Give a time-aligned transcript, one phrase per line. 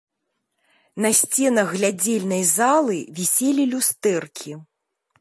[1.05, 4.51] На сценах глядзельнай залы віселі люстэркі.